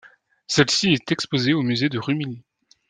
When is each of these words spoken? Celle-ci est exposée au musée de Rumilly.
Celle-ci 0.47 0.93
est 0.93 1.11
exposée 1.11 1.53
au 1.53 1.61
musée 1.61 1.87
de 1.87 1.99
Rumilly. 1.99 2.41